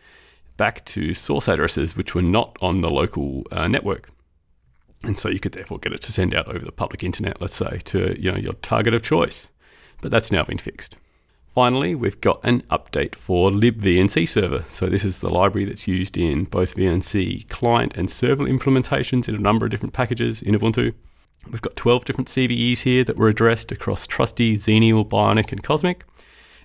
back 0.56 0.84
to 0.84 1.14
source 1.14 1.48
addresses 1.48 1.96
which 1.96 2.14
were 2.14 2.22
not 2.22 2.56
on 2.60 2.82
the 2.82 2.90
local 2.90 3.44
uh, 3.50 3.66
network. 3.66 4.10
And 5.02 5.18
so 5.18 5.30
you 5.30 5.40
could 5.40 5.52
therefore 5.52 5.78
get 5.78 5.94
it 5.94 6.02
to 6.02 6.12
send 6.12 6.34
out 6.34 6.46
over 6.48 6.64
the 6.64 6.70
public 6.70 7.02
internet, 7.02 7.40
let's 7.40 7.56
say, 7.56 7.78
to 7.84 8.20
you 8.20 8.30
know 8.30 8.36
your 8.36 8.52
target 8.52 8.92
of 8.92 9.02
choice. 9.02 9.48
But 10.02 10.10
that's 10.10 10.30
now 10.30 10.44
been 10.44 10.58
fixed. 10.58 10.96
Finally, 11.54 11.94
we've 11.94 12.20
got 12.20 12.40
an 12.44 12.62
update 12.70 13.14
for 13.14 13.50
libVNC 13.50 14.28
server. 14.28 14.64
So 14.68 14.86
this 14.86 15.04
is 15.04 15.18
the 15.18 15.28
library 15.28 15.64
that's 15.64 15.88
used 15.88 16.16
in 16.16 16.44
both 16.44 16.76
VNC 16.76 17.48
client 17.48 17.96
and 17.96 18.08
server 18.08 18.44
implementations 18.44 19.28
in 19.28 19.34
a 19.34 19.38
number 19.38 19.66
of 19.66 19.70
different 19.70 19.92
packages 19.92 20.42
in 20.42 20.54
Ubuntu. 20.54 20.94
We've 21.50 21.62
got 21.62 21.74
12 21.74 22.04
different 22.04 22.28
CVEs 22.28 22.82
here 22.82 23.02
that 23.04 23.16
were 23.16 23.28
addressed 23.28 23.72
across 23.72 24.06
Trusty, 24.06 24.56
Xenial, 24.56 25.08
Bionic, 25.08 25.50
and 25.50 25.62
Cosmic 25.62 26.04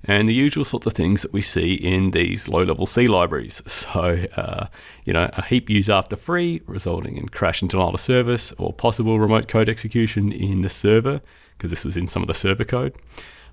and 0.07 0.29
the 0.29 0.33
usual 0.33 0.63
sorts 0.63 0.85
of 0.85 0.93
things 0.93 1.23
that 1.23 1.33
we 1.33 1.41
see 1.41 1.73
in 1.73 2.11
these 2.11 2.47
low 2.47 2.63
level 2.63 2.85
C 2.85 3.07
libraries. 3.07 3.61
So, 3.85 4.19
uh, 4.35 4.67
you 5.05 5.13
know, 5.13 5.29
a 5.33 5.43
heap 5.43 5.69
use 5.69 5.89
after 5.89 6.15
free, 6.15 6.61
resulting 6.65 7.17
in 7.17 7.29
crash 7.29 7.61
and 7.61 7.69
denial 7.69 7.93
of 7.93 7.99
service, 7.99 8.51
or 8.57 8.73
possible 8.73 9.19
remote 9.19 9.47
code 9.47 9.69
execution 9.69 10.31
in 10.31 10.61
the 10.61 10.69
server, 10.69 11.21
because 11.57 11.69
this 11.69 11.85
was 11.85 11.95
in 11.95 12.07
some 12.07 12.21
of 12.21 12.27
the 12.27 12.33
server 12.33 12.63
code. 12.63 12.93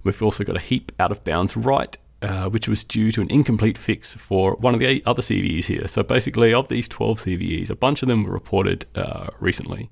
We've 0.05 0.23
also 0.23 0.45
got 0.45 0.57
a 0.57 0.61
heap 0.61 0.93
out 0.99 1.11
of 1.11 1.25
bounds 1.25 1.57
write, 1.57 1.97
uh, 2.21 2.49
which 2.49 2.69
was 2.69 2.85
due 2.85 3.13
to 3.13 3.21
an 3.21 3.31
incomplete 3.31 3.79
fix 3.79 4.15
for 4.15 4.57
one 4.57 4.75
of 4.75 4.81
the 4.81 5.03
other 5.07 5.23
CVEs 5.23 5.65
here. 5.65 5.89
So 5.89 6.03
basically, 6.03 6.53
of 6.53 6.69
these 6.69 6.89
12 6.89 7.21
CVEs, 7.21 7.71
a 7.71 7.77
bunch 7.77 8.03
of 8.03 8.09
them 8.09 8.25
were 8.25 8.33
reported 8.33 8.87
uh, 8.95 9.29
recently, 9.41 9.91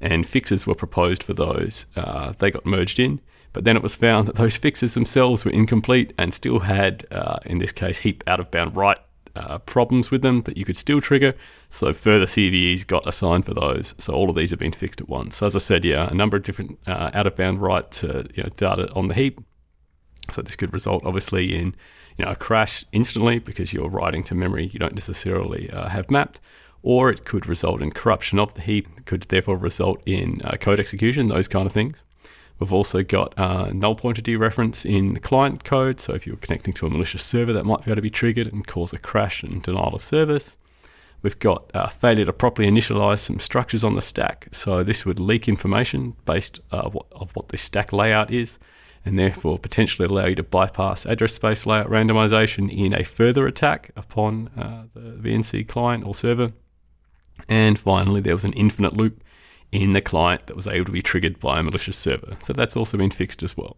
and 0.00 0.26
fixes 0.26 0.66
were 0.66 0.74
proposed 0.74 1.22
for 1.22 1.34
those. 1.34 1.86
Uh, 1.96 2.32
they 2.38 2.50
got 2.50 2.66
merged 2.66 2.98
in. 2.98 3.20
But 3.52 3.62
then 3.62 3.76
it 3.76 3.84
was 3.84 3.94
found 3.94 4.26
that 4.26 4.34
those 4.34 4.56
fixes 4.56 4.94
themselves 4.94 5.44
were 5.44 5.52
incomplete 5.52 6.12
and 6.18 6.34
still 6.34 6.58
had, 6.58 7.06
uh, 7.12 7.38
in 7.46 7.58
this 7.58 7.70
case, 7.70 7.98
heap 7.98 8.24
out 8.26 8.40
of 8.40 8.50
bound 8.50 8.74
write 8.74 8.98
uh, 9.36 9.58
problems 9.58 10.10
with 10.10 10.22
them 10.22 10.42
that 10.42 10.56
you 10.56 10.64
could 10.64 10.76
still 10.76 11.00
trigger. 11.00 11.34
So 11.70 11.92
further 11.92 12.26
CVEs 12.26 12.86
got 12.86 13.06
assigned 13.06 13.46
for 13.46 13.54
those. 13.54 13.94
So 13.98 14.12
all 14.12 14.30
of 14.30 14.36
these 14.36 14.50
have 14.50 14.60
been 14.60 14.72
fixed 14.72 15.00
at 15.00 15.08
once. 15.08 15.36
So 15.36 15.46
as 15.46 15.56
I 15.56 15.58
said, 15.58 15.84
yeah, 15.84 16.08
a 16.08 16.14
number 16.14 16.36
of 16.36 16.44
different 16.44 16.78
uh, 16.86 17.10
out 17.12 17.26
of 17.26 17.36
bound 17.36 17.60
write 17.60 17.90
to, 17.92 18.26
you 18.34 18.42
know, 18.42 18.48
data 18.56 18.92
on 18.94 19.08
the 19.08 19.14
heap. 19.14 19.40
So 20.30 20.42
this 20.42 20.56
could 20.56 20.72
result, 20.72 21.04
obviously, 21.04 21.54
in 21.54 21.74
you 22.16 22.24
know 22.24 22.30
a 22.30 22.36
crash 22.36 22.84
instantly 22.92 23.38
because 23.38 23.72
you're 23.72 23.88
writing 23.88 24.22
to 24.24 24.34
memory 24.34 24.66
you 24.72 24.78
don't 24.78 24.94
necessarily 24.94 25.70
uh, 25.70 25.88
have 25.88 26.10
mapped, 26.10 26.40
or 26.82 27.10
it 27.10 27.24
could 27.24 27.46
result 27.46 27.82
in 27.82 27.90
corruption 27.90 28.38
of 28.38 28.54
the 28.54 28.62
heap. 28.62 29.04
Could 29.04 29.22
therefore 29.22 29.56
result 29.56 30.02
in 30.06 30.40
uh, 30.44 30.56
code 30.58 30.80
execution, 30.80 31.28
those 31.28 31.48
kind 31.48 31.66
of 31.66 31.72
things. 31.72 32.02
We've 32.58 32.72
also 32.72 33.02
got 33.02 33.36
uh, 33.38 33.70
null 33.72 33.96
pointer 33.96 34.22
dereference 34.22 34.86
in 34.86 35.14
the 35.14 35.20
client 35.20 35.64
code. 35.64 35.98
So 36.00 36.14
if 36.14 36.26
you're 36.26 36.36
connecting 36.36 36.72
to 36.74 36.86
a 36.86 36.90
malicious 36.90 37.24
server, 37.24 37.52
that 37.52 37.64
might 37.64 37.84
be 37.84 37.90
able 37.90 37.96
to 37.96 38.02
be 38.02 38.10
triggered 38.10 38.46
and 38.46 38.66
cause 38.66 38.92
a 38.92 38.98
crash 38.98 39.42
and 39.42 39.62
denial 39.62 39.94
of 39.94 40.02
service. 40.02 40.56
We've 41.22 41.38
got 41.38 41.70
uh, 41.74 41.88
failure 41.88 42.26
to 42.26 42.34
properly 42.34 42.68
initialize 42.68 43.20
some 43.20 43.38
structures 43.38 43.82
on 43.82 43.94
the 43.94 44.02
stack. 44.02 44.48
So 44.52 44.84
this 44.84 45.06
would 45.06 45.18
leak 45.18 45.48
information 45.48 46.14
based 46.26 46.60
uh, 46.70 46.90
of 47.12 47.34
what 47.34 47.48
the 47.48 47.56
stack 47.56 47.94
layout 47.94 48.30
is, 48.30 48.58
and 49.06 49.18
therefore 49.18 49.58
potentially 49.58 50.06
allow 50.06 50.26
you 50.26 50.34
to 50.34 50.42
bypass 50.42 51.06
address 51.06 51.32
space 51.32 51.64
layout 51.64 51.88
randomization 51.88 52.70
in 52.70 52.92
a 52.92 53.04
further 53.04 53.46
attack 53.46 53.90
upon 53.96 54.48
uh, 54.48 54.84
the 54.92 55.00
VNC 55.00 55.66
client 55.66 56.04
or 56.04 56.14
server. 56.14 56.52
And 57.48 57.78
finally, 57.78 58.20
there 58.20 58.34
was 58.34 58.44
an 58.44 58.52
infinite 58.52 58.94
loop 58.94 59.23
in 59.82 59.92
the 59.92 60.00
client 60.00 60.46
that 60.46 60.56
was 60.56 60.66
able 60.66 60.86
to 60.86 60.92
be 60.92 61.02
triggered 61.02 61.40
by 61.40 61.58
a 61.58 61.62
malicious 61.62 61.96
server. 61.96 62.36
So 62.40 62.52
that's 62.52 62.76
also 62.76 62.96
been 62.96 63.10
fixed 63.10 63.42
as 63.42 63.56
well. 63.56 63.76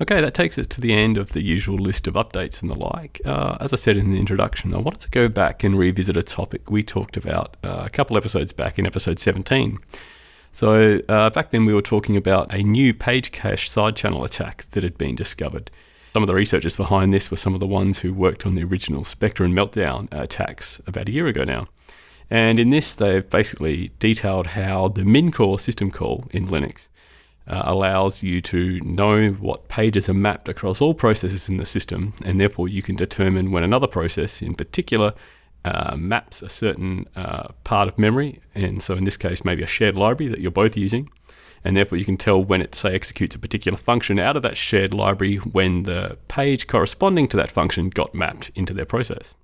Okay, 0.00 0.20
that 0.20 0.34
takes 0.34 0.58
us 0.58 0.66
to 0.68 0.80
the 0.80 0.94
end 0.94 1.18
of 1.18 1.32
the 1.32 1.42
usual 1.42 1.76
list 1.76 2.06
of 2.06 2.14
updates 2.14 2.62
and 2.62 2.70
the 2.70 2.74
like. 2.74 3.20
Uh, 3.24 3.56
as 3.60 3.72
I 3.72 3.76
said 3.76 3.96
in 3.96 4.10
the 4.10 4.18
introduction, 4.18 4.74
I 4.74 4.78
wanted 4.78 5.00
to 5.02 5.10
go 5.10 5.28
back 5.28 5.62
and 5.62 5.78
revisit 5.78 6.16
a 6.16 6.22
topic 6.22 6.70
we 6.70 6.82
talked 6.82 7.16
about 7.16 7.56
uh, 7.62 7.82
a 7.84 7.90
couple 7.90 8.16
episodes 8.16 8.52
back 8.52 8.78
in 8.78 8.86
episode 8.86 9.18
17. 9.18 9.78
So, 10.50 11.00
uh, 11.08 11.30
back 11.30 11.50
then 11.50 11.66
we 11.66 11.72
were 11.72 11.82
talking 11.82 12.16
about 12.16 12.52
a 12.52 12.62
new 12.62 12.92
page 12.92 13.32
cache 13.32 13.70
side 13.70 13.96
channel 13.96 14.24
attack 14.24 14.66
that 14.72 14.82
had 14.82 14.98
been 14.98 15.14
discovered. 15.14 15.70
Some 16.14 16.22
of 16.22 16.26
the 16.26 16.34
researchers 16.34 16.76
behind 16.76 17.12
this 17.12 17.30
were 17.30 17.38
some 17.38 17.54
of 17.54 17.60
the 17.60 17.66
ones 17.66 18.00
who 18.00 18.12
worked 18.12 18.44
on 18.44 18.54
the 18.54 18.64
original 18.64 19.04
Spectre 19.04 19.44
and 19.44 19.54
Meltdown 19.54 20.08
attacks 20.12 20.80
about 20.86 21.08
a 21.08 21.12
year 21.12 21.26
ago 21.26 21.44
now. 21.44 21.68
And 22.32 22.58
in 22.58 22.70
this, 22.70 22.94
they've 22.94 23.28
basically 23.28 23.90
detailed 23.98 24.46
how 24.46 24.88
the 24.88 25.02
mincore 25.02 25.60
system 25.60 25.90
call 25.90 26.24
in 26.30 26.46
Linux 26.46 26.88
uh, 27.46 27.60
allows 27.66 28.22
you 28.22 28.40
to 28.40 28.80
know 28.80 29.32
what 29.32 29.68
pages 29.68 30.08
are 30.08 30.14
mapped 30.14 30.48
across 30.48 30.80
all 30.80 30.94
processes 30.94 31.50
in 31.50 31.58
the 31.58 31.66
system, 31.66 32.14
and 32.24 32.40
therefore 32.40 32.68
you 32.68 32.80
can 32.80 32.96
determine 32.96 33.50
when 33.50 33.62
another 33.62 33.86
process, 33.86 34.40
in 34.40 34.54
particular, 34.54 35.12
uh, 35.66 35.94
maps 35.94 36.40
a 36.40 36.48
certain 36.48 37.06
uh, 37.16 37.48
part 37.64 37.86
of 37.86 37.98
memory. 37.98 38.40
And 38.54 38.82
so, 38.82 38.94
in 38.94 39.04
this 39.04 39.18
case, 39.18 39.44
maybe 39.44 39.62
a 39.62 39.66
shared 39.66 39.96
library 39.96 40.30
that 40.30 40.40
you're 40.40 40.50
both 40.50 40.74
using. 40.74 41.10
And 41.64 41.76
therefore, 41.76 41.98
you 41.98 42.06
can 42.06 42.16
tell 42.16 42.42
when 42.42 42.62
it, 42.62 42.74
say, 42.74 42.94
executes 42.94 43.36
a 43.36 43.38
particular 43.38 43.76
function 43.76 44.18
out 44.18 44.38
of 44.38 44.42
that 44.42 44.56
shared 44.56 44.94
library 44.94 45.36
when 45.36 45.82
the 45.82 46.16
page 46.28 46.66
corresponding 46.66 47.28
to 47.28 47.36
that 47.36 47.50
function 47.50 47.90
got 47.90 48.14
mapped 48.14 48.50
into 48.54 48.72
their 48.72 48.86
process. 48.86 49.34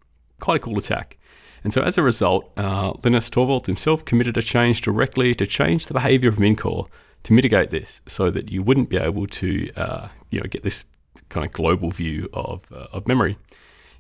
Quite 0.40 0.56
a 0.56 0.64
cool 0.64 0.78
attack. 0.78 1.18
And 1.64 1.72
so 1.72 1.82
as 1.82 1.98
a 1.98 2.02
result, 2.02 2.50
uh, 2.56 2.92
Linus 3.04 3.30
Torvalds 3.30 3.66
himself 3.66 4.04
committed 4.04 4.36
a 4.36 4.42
change 4.42 4.80
directly 4.80 5.34
to 5.34 5.46
change 5.46 5.86
the 5.86 5.94
behavior 5.94 6.28
of 6.28 6.36
Mincore 6.36 6.88
to 7.24 7.32
mitigate 7.32 7.70
this 7.70 8.00
so 8.06 8.30
that 8.30 8.50
you 8.50 8.62
wouldn't 8.62 8.88
be 8.88 8.96
able 8.96 9.26
to 9.26 9.70
uh, 9.76 10.08
you 10.30 10.40
know, 10.40 10.46
get 10.48 10.62
this 10.62 10.84
kind 11.28 11.44
of 11.44 11.52
global 11.52 11.90
view 11.90 12.28
of, 12.32 12.62
uh, 12.72 12.86
of 12.92 13.06
memory. 13.06 13.36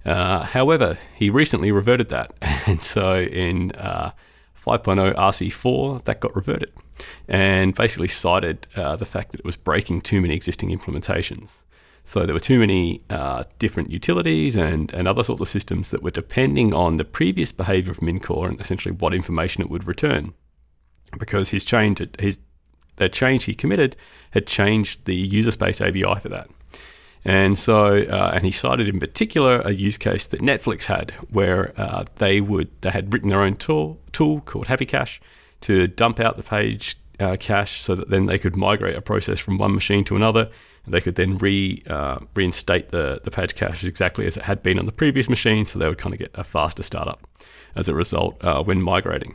Uh, 0.04 0.44
however, 0.44 0.98
he 1.14 1.30
recently 1.30 1.72
reverted 1.72 2.08
that. 2.08 2.32
And 2.68 2.82
so 2.82 3.20
in 3.20 3.72
uh, 3.72 4.10
5.0 4.62 5.14
RC4, 5.14 6.04
that 6.04 6.20
got 6.20 6.36
reverted 6.36 6.70
and 7.28 7.74
basically 7.74 8.08
cited 8.08 8.66
uh, 8.76 8.96
the 8.96 9.06
fact 9.06 9.32
that 9.32 9.40
it 9.40 9.46
was 9.46 9.56
breaking 9.56 10.02
too 10.02 10.20
many 10.20 10.34
existing 10.34 10.76
implementations. 10.76 11.52
So 12.08 12.24
there 12.24 12.32
were 12.32 12.40
too 12.40 12.58
many 12.58 13.02
uh, 13.10 13.44
different 13.58 13.90
utilities 13.90 14.56
and, 14.56 14.90
and 14.94 15.06
other 15.06 15.22
sorts 15.22 15.42
of 15.42 15.48
systems 15.48 15.90
that 15.90 16.02
were 16.02 16.10
depending 16.10 16.72
on 16.72 16.96
the 16.96 17.04
previous 17.04 17.52
behavior 17.52 17.92
of 17.92 17.98
Mincore 17.98 18.48
and 18.48 18.58
essentially 18.62 18.94
what 18.94 19.12
information 19.12 19.62
it 19.62 19.68
would 19.68 19.86
return. 19.86 20.32
Because 21.18 21.50
his 21.50 21.66
change, 21.66 22.00
his 22.18 22.38
the 22.96 23.10
change 23.10 23.44
he 23.44 23.54
committed 23.54 23.94
had 24.30 24.46
changed 24.46 25.04
the 25.04 25.14
user 25.14 25.50
space 25.50 25.82
ABI 25.82 26.18
for 26.18 26.30
that. 26.30 26.48
And 27.26 27.58
so, 27.58 27.98
uh, 27.98 28.30
and 28.32 28.42
he 28.42 28.52
cited 28.52 28.88
in 28.88 28.98
particular 28.98 29.60
a 29.60 29.72
use 29.72 29.98
case 29.98 30.26
that 30.28 30.40
Netflix 30.40 30.86
had, 30.86 31.10
where 31.28 31.78
uh, 31.78 32.04
they 32.16 32.40
would 32.40 32.70
they 32.80 32.90
had 32.90 33.12
written 33.12 33.28
their 33.28 33.42
own 33.42 33.56
tool 33.56 34.00
tool 34.12 34.40
called 34.40 34.68
Happy 34.68 34.86
Cache 34.86 35.20
to 35.60 35.86
dump 35.86 36.20
out 36.20 36.38
the 36.38 36.42
page 36.42 36.96
uh, 37.20 37.36
cache, 37.38 37.82
so 37.82 37.94
that 37.94 38.08
then 38.08 38.26
they 38.26 38.38
could 38.38 38.56
migrate 38.56 38.96
a 38.96 39.00
process 39.00 39.38
from 39.38 39.58
one 39.58 39.74
machine 39.74 40.04
to 40.04 40.16
another, 40.16 40.50
And 40.88 40.94
they 40.94 41.02
could 41.02 41.16
then 41.16 41.36
re 41.36 41.82
uh, 41.86 42.18
reinstate 42.34 42.90
the 42.90 43.20
the 43.22 43.30
page 43.30 43.54
cache 43.54 43.84
exactly 43.84 44.26
as 44.26 44.36
it 44.38 44.44
had 44.44 44.62
been 44.62 44.78
on 44.78 44.86
the 44.86 44.92
previous 44.92 45.28
machine, 45.28 45.66
so 45.66 45.78
they 45.78 45.86
would 45.86 45.98
kind 45.98 46.14
of 46.14 46.18
get 46.18 46.30
a 46.34 46.44
faster 46.44 46.82
startup 46.82 47.26
as 47.76 47.88
a 47.88 47.94
result 47.94 48.42
uh, 48.42 48.62
when 48.62 48.80
migrating. 48.80 49.34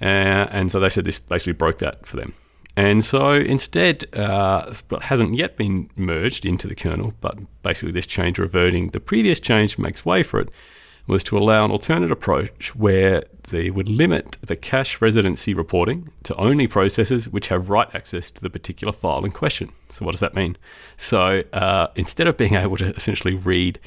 Uh, 0.00 0.46
and 0.50 0.70
so 0.70 0.78
they 0.78 0.88
said 0.88 1.04
this 1.04 1.18
basically 1.18 1.54
broke 1.54 1.78
that 1.78 2.06
for 2.06 2.16
them. 2.16 2.34
And 2.76 3.04
so 3.04 3.32
instead, 3.32 4.04
uh, 4.14 4.72
what 4.90 5.02
hasn't 5.02 5.34
yet 5.34 5.56
been 5.56 5.90
merged 5.96 6.44
into 6.44 6.68
the 6.68 6.74
kernel, 6.74 7.14
but 7.20 7.38
basically 7.62 7.92
this 7.92 8.06
change 8.06 8.38
reverting 8.38 8.90
the 8.90 9.00
previous 9.00 9.40
change 9.40 9.78
makes 9.78 10.04
way 10.04 10.22
for 10.22 10.40
it, 10.40 10.50
was 11.06 11.22
to 11.24 11.38
allow 11.38 11.64
an 11.64 11.70
alternate 11.70 12.10
approach 12.10 12.74
where 12.74 13.22
they 13.48 13.70
would 13.70 13.88
limit 13.88 14.38
the 14.42 14.56
cache 14.56 15.00
residency 15.00 15.54
reporting 15.54 16.10
to 16.24 16.34
only 16.34 16.66
processes 16.66 17.28
which 17.28 17.48
have 17.48 17.70
write 17.70 17.94
access 17.94 18.30
to 18.32 18.40
the 18.40 18.50
particular 18.50 18.92
file 18.92 19.24
in 19.24 19.30
question. 19.30 19.70
So, 19.88 20.04
what 20.04 20.12
does 20.12 20.20
that 20.20 20.34
mean? 20.34 20.56
So, 20.96 21.42
uh, 21.52 21.88
instead 21.94 22.26
of 22.26 22.36
being 22.36 22.54
able 22.54 22.76
to 22.78 22.86
essentially 22.94 23.34
read 23.34 23.78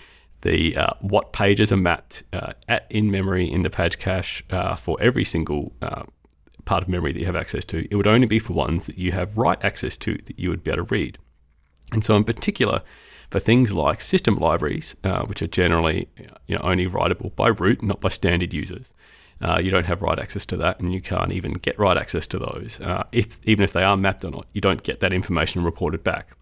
the 0.41 0.77
uh, 0.77 0.93
what 1.01 1.33
pages 1.33 1.71
are 1.71 1.77
mapped 1.77 2.23
uh, 2.31 2.53
at 2.69 2.87
in 2.89 3.11
memory 3.11 3.51
in 3.51 3.63
the 3.63 3.69
page 3.69 3.99
cache 3.99 4.43
uh, 4.51 4.75
for 4.75 4.97
every 5.01 5.25
single 5.25 5.73
uh, 5.81 6.03
part 6.65 6.83
of 6.83 6.89
memory 6.89 7.11
that 7.11 7.19
you 7.19 7.25
have 7.25 7.35
access 7.35 7.65
to, 7.65 7.85
it 7.91 7.95
would 7.95 8.07
only 8.07 8.27
be 8.27 8.39
for 8.39 8.53
ones 8.53 8.85
that 8.85 8.97
you 8.97 9.11
have 9.11 9.37
write 9.37 9.63
access 9.63 9.97
to 9.97 10.13
that 10.25 10.39
you 10.39 10.49
would 10.49 10.63
be 10.63 10.71
able 10.71 10.85
to 10.85 10.93
read. 10.93 11.17
And 11.91 12.05
so, 12.05 12.15
in 12.15 12.23
particular, 12.23 12.81
for 13.29 13.39
things 13.39 13.73
like 13.73 14.01
system 14.01 14.37
libraries, 14.37 14.95
uh, 15.03 15.23
which 15.23 15.41
are 15.41 15.47
generally 15.47 16.07
you 16.47 16.55
know, 16.55 16.61
only 16.61 16.87
writable 16.87 17.35
by 17.35 17.47
root, 17.47 17.81
not 17.83 18.01
by 18.01 18.09
standard 18.09 18.53
users. 18.53 18.89
Uh, 19.41 19.59
you 19.63 19.71
don't 19.71 19.85
have 19.85 20.01
write 20.01 20.19
access 20.19 20.45
to 20.47 20.57
that, 20.57 20.79
and 20.79 20.93
you 20.93 21.01
can't 21.01 21.31
even 21.31 21.53
get 21.53 21.79
write 21.79 21.97
access 21.97 22.27
to 22.27 22.37
those. 22.37 22.79
Uh, 22.81 23.03
if 23.11 23.39
even 23.45 23.63
if 23.63 23.71
they 23.71 23.83
are 23.83 23.95
mapped 23.95 24.25
or 24.25 24.31
not, 24.31 24.45
you 24.53 24.59
don't 24.59 24.83
get 24.83 24.99
that 24.99 25.13
information 25.13 25.63
reported 25.63 26.03
back. 26.03 26.35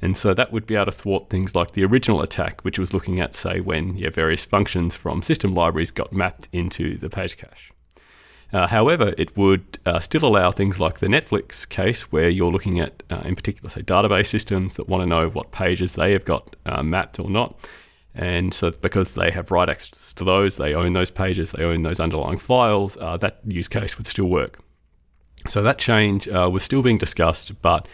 And 0.00 0.16
so 0.16 0.32
that 0.32 0.52
would 0.52 0.64
be 0.64 0.76
able 0.76 0.86
to 0.86 0.92
thwart 0.92 1.28
things 1.28 1.54
like 1.54 1.72
the 1.72 1.84
original 1.84 2.22
attack, 2.22 2.60
which 2.62 2.78
was 2.78 2.94
looking 2.94 3.20
at, 3.20 3.34
say, 3.34 3.60
when 3.60 3.96
yeah, 3.96 4.10
various 4.10 4.44
functions 4.44 4.94
from 4.94 5.22
system 5.22 5.54
libraries 5.54 5.90
got 5.90 6.12
mapped 6.12 6.48
into 6.52 6.96
the 6.96 7.10
page 7.10 7.36
cache. 7.36 7.72
Uh, 8.52 8.66
however, 8.66 9.14
it 9.18 9.36
would 9.36 9.78
uh, 9.84 10.00
still 10.00 10.24
allow 10.24 10.50
things 10.50 10.80
like 10.80 10.98
the 10.98 11.06
Netflix 11.06 11.68
case, 11.68 12.10
where 12.12 12.28
you're 12.28 12.50
looking 12.50 12.80
at, 12.80 13.02
uh, 13.10 13.22
in 13.24 13.36
particular, 13.36 13.68
say, 13.68 13.82
database 13.82 14.26
systems 14.26 14.76
that 14.76 14.88
want 14.88 15.02
to 15.02 15.06
know 15.06 15.28
what 15.28 15.52
pages 15.52 15.94
they 15.94 16.12
have 16.12 16.24
got 16.24 16.56
uh, 16.64 16.82
mapped 16.82 17.18
or 17.18 17.28
not. 17.28 17.66
And 18.14 18.54
so, 18.54 18.70
because 18.70 19.12
they 19.14 19.30
have 19.30 19.50
write 19.50 19.68
access 19.68 20.14
to 20.14 20.24
those, 20.24 20.56
they 20.56 20.74
own 20.74 20.94
those 20.94 21.10
pages, 21.10 21.52
they 21.52 21.62
own 21.62 21.82
those 21.82 22.00
underlying 22.00 22.38
files, 22.38 22.96
uh, 23.00 23.18
that 23.18 23.40
use 23.46 23.68
case 23.68 23.98
would 23.98 24.06
still 24.06 24.26
work. 24.26 24.60
So, 25.46 25.62
that 25.62 25.78
change 25.78 26.26
uh, 26.26 26.48
was 26.50 26.62
still 26.62 26.82
being 26.82 26.98
discussed, 26.98 27.60
but 27.60 27.86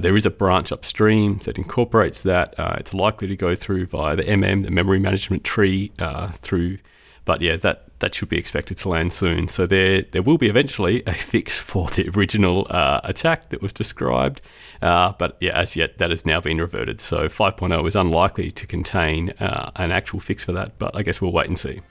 there 0.00 0.16
is 0.16 0.26
a 0.26 0.30
branch 0.30 0.72
upstream 0.72 1.38
that 1.44 1.58
incorporates 1.58 2.22
that. 2.22 2.54
it's 2.58 2.92
likely 2.92 3.28
to 3.28 3.36
go 3.36 3.54
through 3.54 3.86
via 3.86 4.16
the 4.16 4.24
MM, 4.24 4.62
the 4.62 4.70
memory 4.70 4.98
management 4.98 5.42
tree, 5.42 5.90
through 6.34 6.78
but 7.26 7.42
yeah, 7.42 7.56
that 7.56 7.82
that 7.98 8.14
should 8.14 8.28
be 8.28 8.38
expected 8.38 8.78
to 8.78 8.88
land 8.88 9.12
soon. 9.12 9.48
So 9.48 9.66
there 9.66 10.02
there 10.02 10.22
will 10.22 10.38
be 10.38 10.46
eventually 10.46 11.02
a 11.06 11.12
fix 11.12 11.58
for 11.58 11.88
the 11.90 12.08
original 12.16 12.66
uh, 12.70 13.00
attack 13.04 13.50
that 13.50 13.60
was 13.60 13.74
described. 13.74 14.40
Uh, 14.80 15.12
but 15.18 15.36
yeah, 15.40 15.52
as 15.58 15.76
yet 15.76 15.98
that 15.98 16.08
has 16.08 16.24
now 16.24 16.40
been 16.40 16.58
reverted. 16.58 17.00
So 17.00 17.28
5.0 17.28 17.86
is 17.86 17.96
unlikely 17.96 18.50
to 18.52 18.66
contain 18.66 19.30
uh, 19.40 19.72
an 19.76 19.90
actual 19.90 20.20
fix 20.20 20.44
for 20.44 20.52
that. 20.52 20.78
But 20.78 20.96
I 20.96 21.02
guess 21.02 21.20
we'll 21.20 21.32
wait 21.32 21.48
and 21.48 21.58
see. 21.58 21.82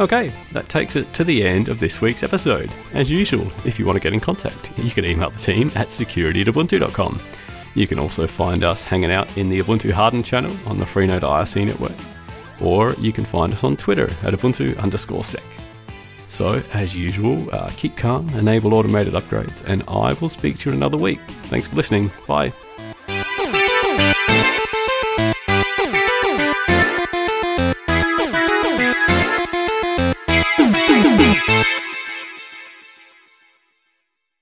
Okay, 0.00 0.32
that 0.52 0.68
takes 0.70 0.96
it 0.96 1.12
to 1.12 1.22
the 1.22 1.44
end 1.44 1.68
of 1.68 1.78
this 1.78 2.00
week's 2.00 2.22
episode. 2.22 2.72
As 2.94 3.10
usual, 3.10 3.46
if 3.66 3.78
you 3.78 3.84
want 3.84 3.96
to 3.96 4.02
get 4.02 4.14
in 4.14 4.20
contact, 4.20 4.76
you 4.78 4.90
can 4.90 5.04
email 5.04 5.28
the 5.28 5.38
team 5.38 5.70
at 5.76 5.90
security@ubuntu.com. 5.90 7.20
You 7.74 7.86
can 7.86 7.98
also 7.98 8.26
find 8.26 8.64
us 8.64 8.84
hanging 8.84 9.12
out 9.12 9.36
in 9.36 9.50
the 9.50 9.60
Ubuntu 9.60 9.90
Hardened 9.90 10.24
channel 10.24 10.54
on 10.66 10.78
the 10.78 10.84
Freenode 10.86 11.20
IRC 11.20 11.66
network 11.66 11.92
or 12.62 12.94
you 12.94 13.12
can 13.12 13.24
find 13.24 13.52
us 13.52 13.64
on 13.64 13.76
Twitter 13.76 14.04
at 14.22 14.34
Ubuntu 14.34 14.78
underscore 14.78 15.24
sec. 15.24 15.42
So, 16.28 16.62
as 16.72 16.96
usual, 16.96 17.54
uh, 17.54 17.70
keep 17.76 17.94
calm, 17.96 18.28
enable 18.30 18.72
automated 18.72 19.12
upgrades, 19.12 19.62
and 19.66 19.82
I 19.86 20.14
will 20.14 20.30
speak 20.30 20.58
to 20.60 20.70
you 20.70 20.72
in 20.72 20.78
another 20.78 20.96
week. 20.96 21.20
Thanks 21.50 21.68
for 21.68 21.76
listening. 21.76 22.10
Bye. 22.26 22.52